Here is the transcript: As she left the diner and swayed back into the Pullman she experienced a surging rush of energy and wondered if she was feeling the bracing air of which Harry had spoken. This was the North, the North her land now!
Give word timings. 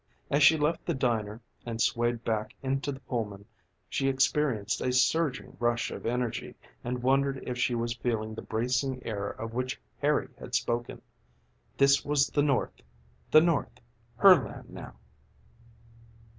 As 0.31 0.41
she 0.41 0.57
left 0.57 0.83
the 0.87 0.95
diner 0.95 1.41
and 1.63 1.79
swayed 1.79 2.23
back 2.23 2.55
into 2.63 2.91
the 2.91 3.01
Pullman 3.01 3.45
she 3.87 4.07
experienced 4.07 4.81
a 4.81 4.91
surging 4.91 5.55
rush 5.59 5.91
of 5.91 6.07
energy 6.07 6.55
and 6.83 7.03
wondered 7.03 7.43
if 7.45 7.55
she 7.59 7.75
was 7.75 7.93
feeling 7.93 8.33
the 8.33 8.41
bracing 8.41 9.05
air 9.05 9.29
of 9.29 9.53
which 9.53 9.79
Harry 9.99 10.29
had 10.39 10.55
spoken. 10.55 11.03
This 11.77 12.03
was 12.03 12.29
the 12.31 12.41
North, 12.41 12.81
the 13.29 13.41
North 13.41 13.79
her 14.17 14.43
land 14.43 14.71
now! 14.71 14.95